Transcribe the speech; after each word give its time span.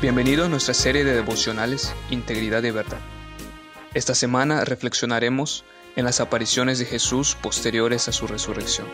Bienvenido 0.00 0.46
a 0.46 0.48
nuestra 0.48 0.72
serie 0.72 1.04
de 1.04 1.12
devocionales 1.12 1.94
Integridad 2.08 2.62
de 2.62 2.72
Verdad. 2.72 3.00
Esta 3.92 4.14
semana 4.14 4.64
reflexionaremos 4.64 5.66
en 5.94 6.06
las 6.06 6.20
apariciones 6.20 6.78
de 6.78 6.86
Jesús 6.86 7.36
posteriores 7.42 8.08
a 8.08 8.12
su 8.12 8.26
resurrección. 8.26 8.86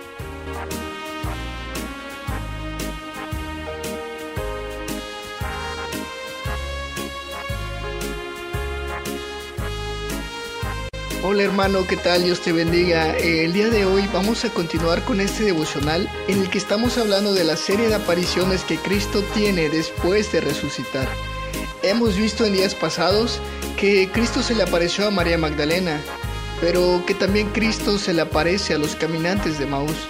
Hola 11.37 11.45
hermano, 11.45 11.87
¿qué 11.87 11.99
tal? 11.99 12.25
Dios 12.25 12.41
te 12.41 12.51
bendiga. 12.51 13.15
El 13.15 13.53
día 13.53 13.69
de 13.69 13.85
hoy 13.85 14.09
vamos 14.11 14.47
a 14.47 14.49
continuar 14.49 15.05
con 15.05 15.21
este 15.21 15.45
devocional 15.45 16.11
en 16.29 16.41
el 16.41 16.49
que 16.49 16.57
estamos 16.57 16.97
hablando 16.97 17.35
de 17.35 17.45
la 17.45 17.59
serie 17.59 17.89
de 17.89 17.95
apariciones 17.95 18.65
que 18.65 18.79
Cristo 18.79 19.23
tiene 19.35 19.69
después 19.69 20.33
de 20.33 20.41
resucitar. 20.41 21.07
Hemos 21.83 22.17
visto 22.17 22.47
en 22.47 22.55
días 22.55 22.75
pasados 22.75 23.39
que 23.79 24.09
Cristo 24.11 24.43
se 24.43 24.55
le 24.55 24.63
apareció 24.63 25.07
a 25.07 25.11
María 25.11 25.37
Magdalena, 25.37 26.01
pero 26.59 27.05
que 27.07 27.13
también 27.13 27.51
Cristo 27.51 27.99
se 27.99 28.15
le 28.15 28.23
aparece 28.23 28.73
a 28.73 28.79
los 28.79 28.97
caminantes 28.97 29.59
de 29.59 29.67
Maús. 29.67 30.09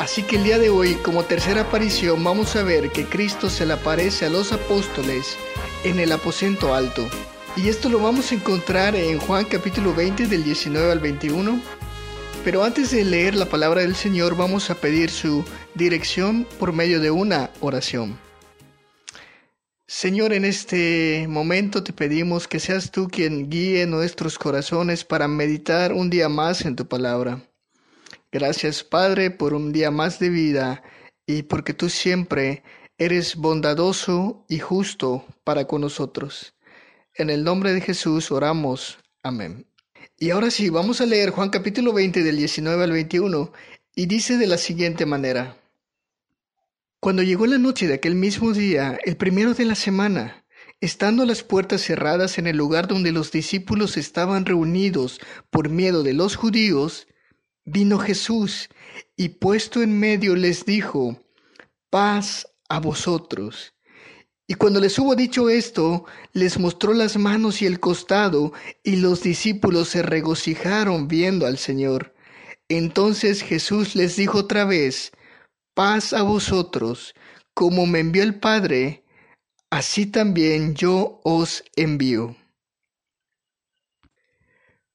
Así 0.00 0.24
que 0.24 0.34
el 0.34 0.42
día 0.42 0.58
de 0.58 0.68
hoy, 0.68 0.94
como 0.94 1.22
tercera 1.22 1.60
aparición, 1.60 2.24
vamos 2.24 2.56
a 2.56 2.64
ver 2.64 2.90
que 2.90 3.04
Cristo 3.04 3.48
se 3.48 3.66
le 3.66 3.74
aparece 3.74 4.26
a 4.26 4.30
los 4.30 4.50
apóstoles 4.50 5.36
en 5.84 6.00
el 6.00 6.10
aposento 6.10 6.74
alto. 6.74 7.08
Y 7.56 7.68
esto 7.68 7.88
lo 7.88 8.00
vamos 8.00 8.32
a 8.32 8.34
encontrar 8.34 8.96
en 8.96 9.20
Juan 9.20 9.44
capítulo 9.44 9.94
20 9.94 10.26
del 10.26 10.42
19 10.42 10.90
al 10.90 10.98
21. 10.98 11.60
Pero 12.42 12.64
antes 12.64 12.90
de 12.90 13.04
leer 13.04 13.36
la 13.36 13.46
palabra 13.46 13.82
del 13.82 13.94
Señor 13.94 14.36
vamos 14.36 14.70
a 14.70 14.74
pedir 14.74 15.08
su 15.08 15.44
dirección 15.76 16.48
por 16.58 16.72
medio 16.72 16.98
de 16.98 17.12
una 17.12 17.50
oración. 17.60 18.18
Señor, 19.86 20.32
en 20.32 20.44
este 20.44 21.26
momento 21.28 21.84
te 21.84 21.92
pedimos 21.92 22.48
que 22.48 22.58
seas 22.58 22.90
tú 22.90 23.06
quien 23.06 23.48
guíe 23.48 23.86
nuestros 23.86 24.36
corazones 24.36 25.04
para 25.04 25.28
meditar 25.28 25.92
un 25.92 26.10
día 26.10 26.28
más 26.28 26.64
en 26.64 26.74
tu 26.74 26.88
palabra. 26.88 27.48
Gracias 28.32 28.82
Padre 28.82 29.30
por 29.30 29.54
un 29.54 29.72
día 29.72 29.92
más 29.92 30.18
de 30.18 30.28
vida 30.28 30.82
y 31.24 31.44
porque 31.44 31.72
tú 31.72 31.88
siempre 31.88 32.64
eres 32.98 33.36
bondadoso 33.36 34.44
y 34.48 34.58
justo 34.58 35.24
para 35.44 35.68
con 35.68 35.82
nosotros. 35.82 36.53
En 37.16 37.30
el 37.30 37.44
nombre 37.44 37.72
de 37.72 37.80
Jesús 37.80 38.32
oramos. 38.32 38.98
Amén. 39.22 39.68
Y 40.18 40.30
ahora 40.30 40.50
sí, 40.50 40.68
vamos 40.68 41.00
a 41.00 41.06
leer 41.06 41.30
Juan 41.30 41.48
capítulo 41.48 41.92
20 41.92 42.24
del 42.24 42.36
19 42.36 42.82
al 42.82 42.90
21 42.90 43.52
y 43.94 44.06
dice 44.06 44.36
de 44.36 44.48
la 44.48 44.58
siguiente 44.58 45.06
manera. 45.06 45.56
Cuando 46.98 47.22
llegó 47.22 47.46
la 47.46 47.58
noche 47.58 47.86
de 47.86 47.94
aquel 47.94 48.16
mismo 48.16 48.52
día, 48.52 48.98
el 49.04 49.16
primero 49.16 49.54
de 49.54 49.64
la 49.64 49.76
semana, 49.76 50.44
estando 50.80 51.24
las 51.24 51.44
puertas 51.44 51.82
cerradas 51.82 52.36
en 52.38 52.48
el 52.48 52.56
lugar 52.56 52.88
donde 52.88 53.12
los 53.12 53.30
discípulos 53.30 53.96
estaban 53.96 54.44
reunidos 54.44 55.20
por 55.50 55.68
miedo 55.68 56.02
de 56.02 56.14
los 56.14 56.34
judíos, 56.34 57.06
vino 57.64 58.00
Jesús 58.00 58.70
y 59.16 59.28
puesto 59.28 59.82
en 59.82 60.00
medio 60.00 60.34
les 60.34 60.64
dijo, 60.66 61.22
paz 61.90 62.48
a 62.68 62.80
vosotros. 62.80 63.73
Y 64.46 64.54
cuando 64.54 64.78
les 64.78 64.98
hubo 64.98 65.14
dicho 65.14 65.48
esto, 65.48 66.04
les 66.32 66.58
mostró 66.58 66.92
las 66.92 67.16
manos 67.16 67.62
y 67.62 67.66
el 67.66 67.80
costado, 67.80 68.52
y 68.82 68.96
los 68.96 69.22
discípulos 69.22 69.88
se 69.88 70.02
regocijaron 70.02 71.08
viendo 71.08 71.46
al 71.46 71.56
Señor. 71.56 72.14
Entonces 72.68 73.42
Jesús 73.42 73.94
les 73.94 74.16
dijo 74.16 74.38
otra 74.38 74.64
vez, 74.64 75.12
paz 75.74 76.12
a 76.12 76.22
vosotros, 76.22 77.14
como 77.54 77.86
me 77.86 78.00
envió 78.00 78.22
el 78.22 78.38
Padre, 78.38 79.04
así 79.70 80.06
también 80.06 80.74
yo 80.74 81.20
os 81.24 81.64
envío. 81.76 82.36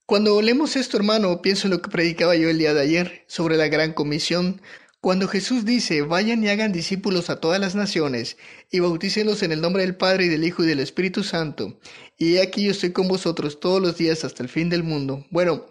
Cuando 0.05 0.41
leemos 0.41 0.75
esto, 0.75 0.97
hermano, 0.97 1.41
pienso 1.41 1.67
en 1.67 1.71
lo 1.71 1.81
que 1.81 1.91
predicaba 1.91 2.35
yo 2.35 2.49
el 2.49 2.57
día 2.57 2.73
de 2.73 2.81
ayer 2.81 3.25
sobre 3.27 3.57
la 3.57 3.67
gran 3.67 3.93
comisión, 3.93 4.61
cuando 5.01 5.27
Jesús 5.27 5.63
dice, 5.63 6.01
vayan 6.01 6.43
y 6.43 6.49
hagan 6.49 6.73
discípulos 6.73 7.29
a 7.29 7.39
todas 7.39 7.59
las 7.59 7.73
naciones, 7.73 8.37
y 8.69 8.79
bautícenlos 8.79 9.43
en 9.43 9.51
el 9.53 9.61
nombre 9.61 9.83
del 9.83 9.95
Padre 9.95 10.25
y 10.25 10.27
del 10.27 10.43
Hijo 10.43 10.63
y 10.63 10.67
del 10.67 10.81
Espíritu 10.81 11.23
Santo, 11.23 11.79
y 12.17 12.37
aquí 12.37 12.63
yo 12.65 12.71
estoy 12.71 12.91
con 12.91 13.07
vosotros 13.07 13.59
todos 13.59 13.81
los 13.81 13.97
días 13.97 14.25
hasta 14.25 14.43
el 14.43 14.49
fin 14.49 14.69
del 14.69 14.83
mundo. 14.83 15.25
Bueno, 15.29 15.67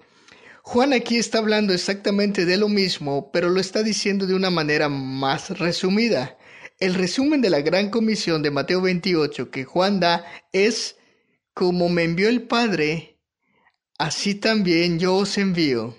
Juan 0.62 0.92
aquí 0.92 1.16
está 1.16 1.38
hablando 1.38 1.72
exactamente 1.72 2.46
de 2.46 2.56
lo 2.56 2.68
mismo, 2.68 3.30
pero 3.32 3.50
lo 3.50 3.60
está 3.60 3.82
diciendo 3.82 4.26
de 4.26 4.34
una 4.34 4.50
manera 4.50 4.88
más 4.88 5.58
resumida. 5.58 6.36
El 6.78 6.94
resumen 6.94 7.40
de 7.40 7.50
la 7.50 7.60
gran 7.60 7.90
comisión 7.90 8.42
de 8.42 8.50
Mateo 8.50 8.80
28 8.80 9.50
que 9.50 9.64
Juan 9.64 9.98
da 9.98 10.24
es, 10.52 10.96
como 11.54 11.88
me 11.88 12.04
envió 12.04 12.28
el 12.28 12.42
Padre, 12.42 13.18
así 13.98 14.34
también 14.34 14.98
yo 14.98 15.16
os 15.16 15.38
envío. 15.38 15.96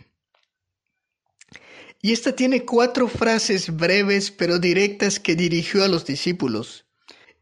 Y 2.02 2.14
esta 2.14 2.34
tiene 2.34 2.64
cuatro 2.64 3.08
frases 3.08 3.76
breves 3.76 4.32
pero 4.32 4.58
directas 4.58 5.20
que 5.20 5.36
dirigió 5.36 5.84
a 5.84 5.90
los 5.90 6.06
discípulos. 6.06 6.86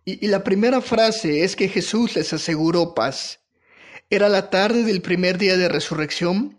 Y, 0.03 0.25
la 0.27 0.43
primera 0.43 0.81
frase 0.81 1.43
es 1.43 1.55
que 1.55 1.67
Jesús 1.67 2.15
les 2.15 2.31
aseguró 2.33 2.95
paz. 2.95 3.41
Era 4.09 4.29
la 4.29 4.49
tarde 4.49 4.83
del 4.83 5.01
primer 5.01 5.37
día 5.37 5.57
de 5.57 5.67
resurrección 5.67 6.57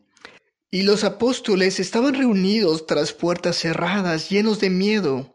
y 0.71 0.83
los 0.83 1.03
apóstoles 1.03 1.81
estaban 1.81 2.15
reunidos 2.15 2.87
tras 2.87 3.15
puertas 3.15 3.57
cerradas, 3.57 4.29
llenos 4.29 4.61
de 4.61 4.69
miedo. 4.69 5.35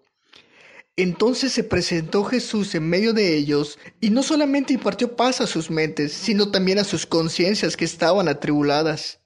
Entonces 0.95 1.51
se 1.51 1.63
presentó 1.63 2.23
Jesús 2.23 2.75
en 2.75 2.87
medio 2.87 3.13
de 3.13 3.35
ellos 3.35 3.79
y 3.99 4.11
no 4.11 4.21
solamente 4.21 4.73
impartió 4.73 5.15
paz 5.15 5.41
a 5.41 5.47
sus 5.47 5.71
mentes, 5.71 6.13
sino 6.13 6.51
también 6.51 6.77
a 6.77 6.83
sus 6.83 7.07
conciencias 7.07 7.75
que 7.75 7.85
estaban 7.85 8.27
atribuladas. 8.27 9.22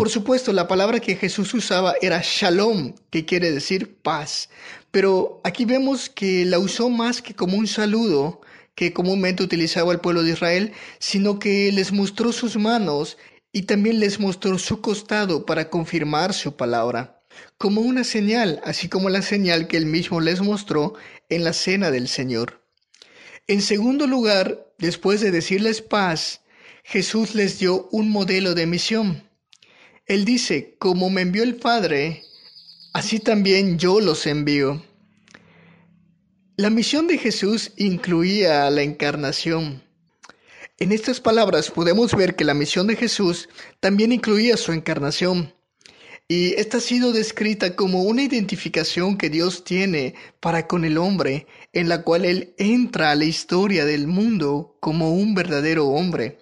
Por 0.00 0.08
supuesto, 0.08 0.54
la 0.54 0.66
palabra 0.66 0.98
que 0.98 1.14
Jesús 1.14 1.52
usaba 1.52 1.92
era 2.00 2.22
shalom, 2.24 2.94
que 3.10 3.26
quiere 3.26 3.52
decir 3.52 3.98
paz, 4.00 4.48
pero 4.90 5.42
aquí 5.44 5.66
vemos 5.66 6.08
que 6.08 6.46
la 6.46 6.58
usó 6.58 6.88
más 6.88 7.20
que 7.20 7.34
como 7.34 7.58
un 7.58 7.66
saludo 7.66 8.40
que 8.74 8.94
comúnmente 8.94 9.42
utilizaba 9.42 9.92
el 9.92 10.00
pueblo 10.00 10.22
de 10.22 10.30
Israel, 10.30 10.72
sino 11.00 11.38
que 11.38 11.70
les 11.70 11.92
mostró 11.92 12.32
sus 12.32 12.56
manos 12.56 13.18
y 13.52 13.64
también 13.64 14.00
les 14.00 14.18
mostró 14.18 14.56
su 14.56 14.80
costado 14.80 15.44
para 15.44 15.68
confirmar 15.68 16.32
su 16.32 16.56
palabra, 16.56 17.20
como 17.58 17.82
una 17.82 18.02
señal, 18.02 18.62
así 18.64 18.88
como 18.88 19.10
la 19.10 19.20
señal 19.20 19.68
que 19.68 19.76
él 19.76 19.84
mismo 19.84 20.22
les 20.22 20.40
mostró 20.40 20.94
en 21.28 21.44
la 21.44 21.52
cena 21.52 21.90
del 21.90 22.08
Señor. 22.08 22.64
En 23.48 23.60
segundo 23.60 24.06
lugar, 24.06 24.66
después 24.78 25.20
de 25.20 25.30
decirles 25.30 25.82
paz, 25.82 26.40
Jesús 26.84 27.34
les 27.34 27.58
dio 27.58 27.86
un 27.92 28.08
modelo 28.08 28.54
de 28.54 28.64
misión. 28.64 29.29
Él 30.10 30.24
dice, 30.24 30.74
como 30.80 31.08
me 31.08 31.20
envió 31.20 31.44
el 31.44 31.54
Padre, 31.54 32.24
así 32.92 33.20
también 33.20 33.78
yo 33.78 34.00
los 34.00 34.26
envío. 34.26 34.82
La 36.56 36.68
misión 36.68 37.06
de 37.06 37.16
Jesús 37.16 37.70
incluía 37.76 38.68
la 38.70 38.82
encarnación. 38.82 39.84
En 40.80 40.90
estas 40.90 41.20
palabras 41.20 41.70
podemos 41.70 42.12
ver 42.16 42.34
que 42.34 42.42
la 42.42 42.54
misión 42.54 42.88
de 42.88 42.96
Jesús 42.96 43.48
también 43.78 44.10
incluía 44.10 44.56
su 44.56 44.72
encarnación. 44.72 45.54
Y 46.26 46.54
esta 46.54 46.78
ha 46.78 46.80
sido 46.80 47.12
descrita 47.12 47.76
como 47.76 48.02
una 48.02 48.24
identificación 48.24 49.16
que 49.16 49.30
Dios 49.30 49.62
tiene 49.62 50.16
para 50.40 50.66
con 50.66 50.84
el 50.84 50.98
hombre, 50.98 51.46
en 51.72 51.88
la 51.88 52.02
cual 52.02 52.24
Él 52.24 52.52
entra 52.58 53.12
a 53.12 53.14
la 53.14 53.26
historia 53.26 53.84
del 53.84 54.08
mundo 54.08 54.76
como 54.80 55.14
un 55.14 55.36
verdadero 55.36 55.86
hombre 55.86 56.39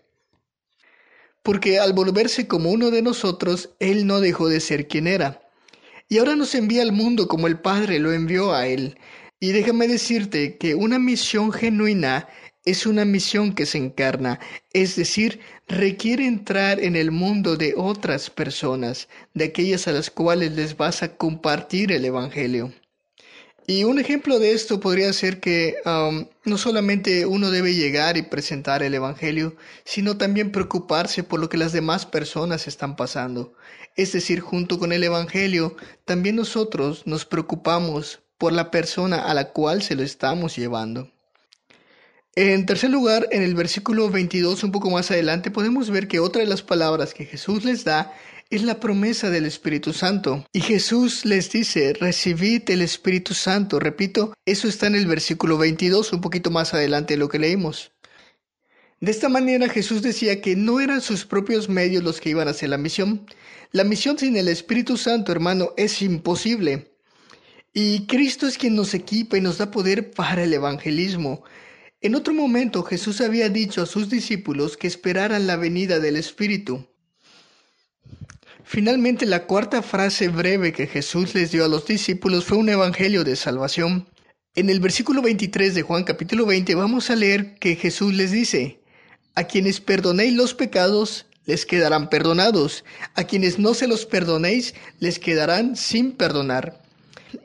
porque 1.49 1.79
al 1.79 1.95
volverse 1.95 2.47
como 2.47 2.71
uno 2.71 2.91
de 2.91 3.01
nosotros, 3.01 3.71
Él 3.81 4.07
no 4.07 4.21
dejó 4.21 4.51
de 4.51 4.61
ser 4.61 4.87
quien 4.87 5.07
era. 5.07 5.41
Y 6.07 6.19
ahora 6.19 6.37
nos 6.37 6.55
envía 6.55 6.83
al 6.83 6.93
mundo 6.93 7.27
como 7.27 7.47
el 7.47 7.59
Padre 7.59 7.99
lo 8.01 8.13
envió 8.13 8.53
a 8.53 8.67
Él. 8.67 8.99
Y 9.41 9.53
déjame 9.53 9.89
decirte 9.89 10.59
que 10.59 10.75
una 10.75 10.99
misión 10.99 11.51
genuina 11.51 12.29
es 12.67 12.85
una 12.85 13.07
misión 13.07 13.55
que 13.55 13.65
se 13.65 13.79
encarna, 13.79 14.41
es 14.75 14.95
decir, 14.97 15.41
requiere 15.67 16.27
entrar 16.27 16.81
en 16.81 16.97
el 16.97 17.11
mundo 17.11 17.57
de 17.57 17.73
otras 17.79 18.29
personas, 18.29 19.09
de 19.33 19.47
aquellas 19.47 19.89
a 19.89 19.93
las 19.93 20.11
cuales 20.11 20.53
les 20.53 20.77
vas 20.77 21.03
a 21.03 21.17
compartir 21.17 21.93
el 21.93 22.05
Evangelio. 22.05 22.75
Y 23.71 23.85
un 23.85 23.99
ejemplo 23.99 24.39
de 24.39 24.53
esto 24.53 24.81
podría 24.81 25.13
ser 25.13 25.41
que 25.41 25.77
um, 25.85 26.25
no 26.47 26.57
solamente 26.57 27.27
uno 27.27 27.51
debe 27.51 27.75
llegar 27.75 28.17
y 28.17 28.23
presentar 28.23 28.83
el 28.83 28.95
Evangelio, 28.95 29.57
sino 29.85 30.17
también 30.17 30.53
preocuparse 30.53 31.23
por 31.23 31.39
lo 31.39 31.51
que 31.51 31.59
las 31.59 31.73
demás 31.73 32.07
personas 32.07 32.67
están 32.67 32.97
pasando. 32.97 33.53
Es 33.95 34.13
decir, 34.13 34.41
junto 34.41 34.79
con 34.79 34.91
el 34.91 35.05
Evangelio, 35.05 35.77
también 36.07 36.37
nosotros 36.37 37.03
nos 37.05 37.27
preocupamos 37.27 38.21
por 38.39 38.55
la 38.55 38.71
persona 38.71 39.19
a 39.19 39.35
la 39.35 39.51
cual 39.53 39.83
se 39.83 39.97
lo 39.97 40.03
estamos 40.03 40.57
llevando. 40.57 41.11
En 42.37 42.65
tercer 42.65 42.89
lugar, 42.89 43.29
en 43.33 43.43
el 43.43 43.55
versículo 43.55 44.09
22, 44.09 44.65
un 44.65 44.73
poco 44.73 44.89
más 44.89 45.11
adelante, 45.11 45.51
podemos 45.51 45.91
ver 45.91 46.09
que 46.09 46.21
otra 46.21 46.41
de 46.41 46.49
las 46.49 46.63
palabras 46.63 47.13
que 47.13 47.27
Jesús 47.27 47.67
les 47.67 47.85
da 47.85 48.15
es 48.51 48.63
la 48.63 48.81
promesa 48.81 49.29
del 49.31 49.45
Espíritu 49.45 49.93
Santo. 49.93 50.47
Y 50.53 50.61
Jesús 50.61 51.25
les 51.25 51.51
dice, 51.51 51.93
recibid 51.93 52.63
el 52.71 52.81
Espíritu 52.81 53.35
Santo. 53.35 53.79
Repito, 53.79 54.33
eso 54.47 54.69
está 54.69 54.87
en 54.87 54.95
el 54.95 55.07
versículo 55.07 55.59
22, 55.59 56.13
un 56.15 56.21
poquito 56.23 56.51
más 56.51 56.73
adelante 56.73 57.15
de 57.15 57.19
lo 57.19 57.29
que 57.29 57.39
leímos. 57.39 57.93
De 59.01 59.11
esta 59.11 59.29
manera 59.29 59.69
Jesús 59.69 60.03
decía 60.03 60.41
que 60.41 60.57
no 60.57 60.81
eran 60.81 61.03
sus 61.03 61.25
propios 61.25 61.69
medios 61.69 62.03
los 62.03 62.21
que 62.21 62.31
iban 62.31 62.49
a 62.49 62.53
hacer 62.53 62.71
la 62.71 62.79
misión. 62.79 63.27
La 63.71 63.85
misión 63.85 64.19
sin 64.19 64.37
el 64.37 64.49
Espíritu 64.49 64.97
Santo, 64.97 65.31
hermano, 65.31 65.73
es 65.77 66.01
imposible. 66.01 66.95
Y 67.75 68.07
Cristo 68.07 68.49
es 68.49 68.57
quien 68.57 68.75
nos 68.75 68.95
equipa 68.95 69.37
y 69.37 69.43
nos 69.43 69.59
da 69.59 69.71
poder 69.71 70.11
para 70.11 70.43
el 70.43 70.55
evangelismo. 70.55 71.45
En 72.01 72.15
otro 72.15 72.33
momento 72.33 72.83
Jesús 72.83 73.21
había 73.21 73.51
dicho 73.51 73.83
a 73.83 73.87
sus 73.87 74.09
discípulos 74.09 74.77
que 74.77 74.87
esperaran 74.87 75.47
la 75.47 75.57
venida 75.57 76.01
del 76.01 76.17
Espíritu. 76.17 76.89
Finalmente 78.71 79.25
la 79.25 79.47
cuarta 79.47 79.81
frase 79.81 80.29
breve 80.29 80.75
que 80.75 80.87
Jesús 80.87 81.35
les 81.35 81.53
dio 81.53 81.65
a 81.65 81.69
los 81.69 81.87
discípulos 81.87 82.45
fue 82.45 82.59
un 82.59 82.69
evangelio 82.69 83.25
de 83.25 83.35
salvación. 83.35 84.11
En 84.55 84.69
el 84.69 84.79
versículo 84.79 85.23
23 85.23 85.75
de 85.75 85.81
Juan 85.81 86.05
capítulo 86.05 86.45
20 86.45 86.75
vamos 86.75 87.09
a 87.09 87.17
leer 87.17 87.55
que 87.55 87.77
Jesús 87.77 88.13
les 88.13 88.31
dice, 88.31 88.83
a 89.35 89.45
quienes 89.45 89.81
perdonéis 89.81 90.35
los 90.35 90.53
pecados, 90.53 91.25
les 91.47 91.65
quedarán 91.65 92.11
perdonados. 92.11 92.85
A 93.15 93.25
quienes 93.25 93.59
no 93.59 93.73
se 93.73 93.87
los 93.87 94.05
perdonéis, 94.05 94.75
les 95.01 95.19
quedarán 95.19 95.75
sin 95.75 96.13
perdonar. 96.13 96.79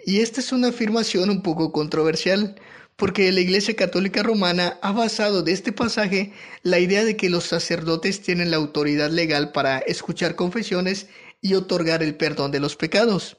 Y 0.06 0.20
esta 0.20 0.42
es 0.42 0.52
una 0.52 0.68
afirmación 0.68 1.30
un 1.30 1.42
poco 1.42 1.72
controversial, 1.72 2.56
porque 2.96 3.32
la 3.32 3.42
Iglesia 3.42 3.76
Católica 3.76 4.24
Romana 4.24 4.78
ha 4.82 4.92
basado 4.92 5.42
de 5.42 5.52
este 5.52 5.72
pasaje 5.72 6.32
la 6.62 6.80
idea 6.80 7.04
de 7.04 7.18
que 7.18 7.30
los 7.30 7.46
sacerdotes 7.46 8.22
tienen 8.22 8.52
la 8.52 8.58
autoridad 8.58 9.10
legal 9.10 9.52
para 9.52 9.80
escuchar 9.80 10.36
confesiones 10.36 11.08
y 11.42 11.56
otorgar 11.56 12.04
el 12.04 12.16
perdón 12.16 12.52
de 12.52 12.60
los 12.60 12.76
pecados. 12.76 13.38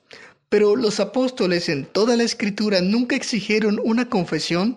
Pero 0.49 0.77
los 0.77 1.01
apóstoles 1.01 1.69
en 1.69 1.87
toda 1.87 2.17
la 2.17 2.25
escritura 2.25 2.81
nunca 2.81 3.17
exigieron 3.17 3.81
una 3.83 4.09
confesión 4.09 4.77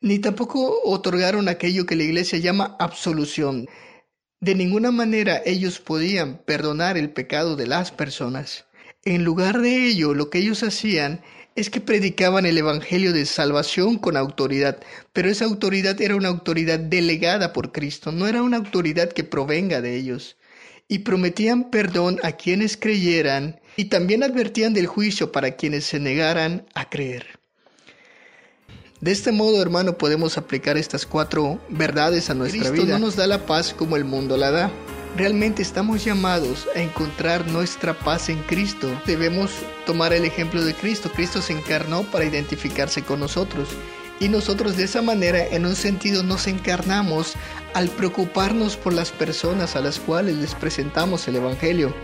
ni 0.00 0.18
tampoco 0.18 0.80
otorgaron 0.84 1.48
aquello 1.48 1.84
que 1.84 1.96
la 1.96 2.04
iglesia 2.04 2.38
llama 2.38 2.76
absolución. 2.78 3.68
De 4.40 4.54
ninguna 4.54 4.90
manera 4.90 5.42
ellos 5.44 5.78
podían 5.78 6.38
perdonar 6.38 6.96
el 6.96 7.10
pecado 7.10 7.56
de 7.56 7.66
las 7.66 7.90
personas. 7.90 8.66
En 9.04 9.24
lugar 9.24 9.60
de 9.60 9.86
ello, 9.86 10.14
lo 10.14 10.30
que 10.30 10.38
ellos 10.38 10.62
hacían 10.62 11.22
es 11.60 11.70
que 11.70 11.80
predicaban 11.80 12.46
el 12.46 12.58
Evangelio 12.58 13.12
de 13.12 13.26
salvación 13.26 13.98
con 13.98 14.16
autoridad, 14.16 14.80
pero 15.12 15.28
esa 15.28 15.44
autoridad 15.44 16.00
era 16.00 16.16
una 16.16 16.28
autoridad 16.28 16.78
delegada 16.78 17.52
por 17.52 17.70
Cristo, 17.72 18.12
no 18.12 18.26
era 18.26 18.42
una 18.42 18.56
autoridad 18.56 19.12
que 19.12 19.24
provenga 19.24 19.80
de 19.80 19.96
ellos. 19.96 20.36
Y 20.88 21.00
prometían 21.00 21.70
perdón 21.70 22.18
a 22.24 22.32
quienes 22.32 22.76
creyeran 22.76 23.60
y 23.76 23.84
también 23.84 24.24
advertían 24.24 24.74
del 24.74 24.86
juicio 24.86 25.30
para 25.30 25.52
quienes 25.52 25.84
se 25.84 26.00
negaran 26.00 26.66
a 26.74 26.88
creer. 26.88 27.26
De 29.00 29.12
este 29.12 29.30
modo, 29.30 29.62
hermano, 29.62 29.96
podemos 29.96 30.36
aplicar 30.36 30.76
estas 30.76 31.06
cuatro 31.06 31.60
verdades 31.68 32.28
a 32.28 32.34
nuestra 32.34 32.60
Cristo 32.60 32.82
vida. 32.86 32.98
no 32.98 33.06
nos 33.06 33.16
da 33.16 33.26
la 33.26 33.46
paz 33.46 33.72
como 33.72 33.96
el 33.96 34.04
mundo 34.04 34.36
la 34.36 34.50
da. 34.50 34.70
Realmente 35.16 35.60
estamos 35.60 36.04
llamados 36.04 36.68
a 36.74 36.80
encontrar 36.80 37.46
nuestra 37.48 37.98
paz 37.98 38.28
en 38.28 38.40
Cristo. 38.44 38.88
Debemos 39.06 39.50
tomar 39.84 40.12
el 40.12 40.24
ejemplo 40.24 40.62
de 40.64 40.74
Cristo. 40.74 41.10
Cristo 41.12 41.42
se 41.42 41.52
encarnó 41.52 42.04
para 42.04 42.24
identificarse 42.24 43.02
con 43.02 43.20
nosotros. 43.20 43.68
Y 44.20 44.28
nosotros 44.28 44.76
de 44.76 44.84
esa 44.84 45.02
manera, 45.02 45.44
en 45.44 45.66
un 45.66 45.74
sentido, 45.74 46.22
nos 46.22 46.46
encarnamos 46.46 47.34
al 47.74 47.88
preocuparnos 47.88 48.76
por 48.76 48.92
las 48.92 49.10
personas 49.10 49.76
a 49.76 49.80
las 49.80 49.98
cuales 49.98 50.36
les 50.36 50.54
presentamos 50.54 51.26
el 51.26 51.36
Evangelio. 51.36 51.94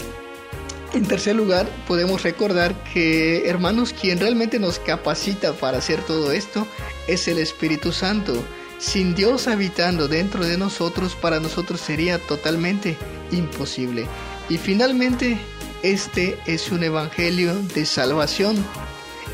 En 0.92 1.04
tercer 1.04 1.36
lugar, 1.36 1.68
podemos 1.86 2.22
recordar 2.22 2.74
que, 2.92 3.48
hermanos, 3.48 3.92
quien 3.92 4.18
realmente 4.18 4.58
nos 4.58 4.78
capacita 4.78 5.52
para 5.52 5.78
hacer 5.78 6.00
todo 6.02 6.32
esto 6.32 6.66
es 7.06 7.28
el 7.28 7.38
Espíritu 7.38 7.92
Santo. 7.92 8.42
Sin 8.78 9.14
Dios 9.14 9.48
habitando 9.48 10.06
dentro 10.06 10.44
de 10.44 10.58
nosotros, 10.58 11.14
para 11.14 11.40
nosotros 11.40 11.80
sería 11.80 12.18
totalmente 12.18 12.96
imposible. 13.30 14.06
Y 14.48 14.58
finalmente, 14.58 15.38
este 15.82 16.38
es 16.46 16.70
un 16.70 16.84
evangelio 16.84 17.54
de 17.74 17.86
salvación. 17.86 18.56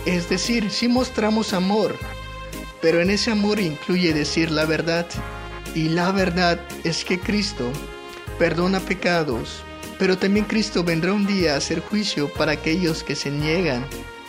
Es 0.06 0.28
decir, 0.28 0.70
si 0.70 0.88
mostramos 0.88 1.52
amor, 1.52 1.96
pero 2.80 3.00
en 3.00 3.10
ese 3.10 3.30
amor 3.30 3.60
incluye 3.60 4.12
decir 4.12 4.50
la 4.50 4.64
verdad. 4.64 5.06
Y 5.74 5.88
la 5.88 6.12
verdad 6.12 6.60
es 6.84 7.04
que 7.04 7.18
Cristo 7.18 7.70
perdona 8.38 8.80
pecados, 8.80 9.62
pero 9.98 10.18
también 10.18 10.44
Cristo 10.44 10.84
vendrá 10.84 11.12
un 11.12 11.26
día 11.26 11.54
a 11.54 11.58
hacer 11.58 11.80
juicio 11.80 12.28
para 12.32 12.52
aquellos 12.52 13.02
que 13.02 13.14
se 13.14 13.30
niegan 13.30 13.86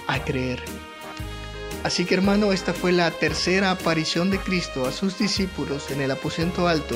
a 0.07 0.24
creer. 0.24 0.63
Así 1.83 2.06
que 2.06 2.15
hermano, 2.15 2.53
esta 2.53 2.74
fue 2.74 2.94
la 2.94 3.12
tercera 3.12 3.71
aparición 3.71 4.31
de 4.31 4.39
Cristo 4.39 4.85
a 4.85 4.91
sus 4.91 5.19
discípulos 5.19 5.91
en 5.91 6.01
el 6.01 6.12
aposento 6.12 6.68
alto 6.68 6.95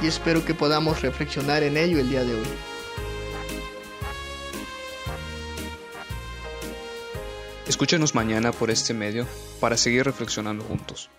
y 0.00 0.06
espero 0.06 0.44
que 0.44 0.54
podamos 0.54 1.02
reflexionar 1.02 1.64
en 1.64 1.76
ello 1.76 1.98
el 1.98 2.08
día 2.08 2.22
de 2.24 2.34
hoy. 2.34 2.46
Escúchenos 7.66 8.14
mañana 8.14 8.52
por 8.52 8.70
este 8.70 8.94
medio 8.94 9.26
para 9.58 9.76
seguir 9.76 10.04
reflexionando 10.04 10.64
juntos. 10.64 11.10